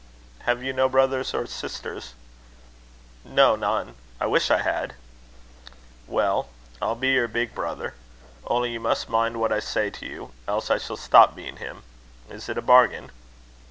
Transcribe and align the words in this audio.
"Have 0.47 0.63
you 0.63 0.73
no 0.73 0.89
brothers 0.89 1.31
or 1.31 1.45
sisters?" 1.45 2.15
"No, 3.23 3.55
none. 3.55 3.93
I 4.19 4.25
wish 4.25 4.49
I 4.49 4.63
had." 4.63 4.95
"Well, 6.07 6.49
I'll 6.81 6.95
be 6.95 7.09
your 7.09 7.27
big 7.27 7.53
brother. 7.53 7.93
Only 8.47 8.71
you 8.71 8.79
must 8.79 9.09
mind 9.09 9.39
what 9.39 9.51
I 9.53 9.59
say 9.59 9.91
to 9.91 10.05
you; 10.07 10.31
else 10.47 10.71
I 10.71 10.79
shall 10.79 10.97
stop 10.97 11.35
being 11.35 11.57
him. 11.57 11.83
Is 12.31 12.49
it 12.49 12.57
a 12.57 12.63
bargain?" 12.63 13.11